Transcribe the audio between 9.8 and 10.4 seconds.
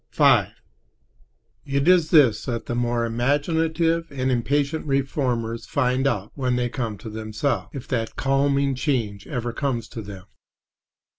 to them.